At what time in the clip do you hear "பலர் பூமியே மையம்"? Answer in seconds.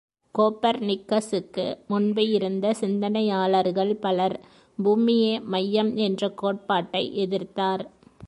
3.95-5.95